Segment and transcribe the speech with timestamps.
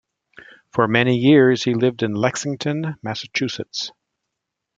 [0.71, 3.91] For many years, he lived in Lexington, Massachusetts.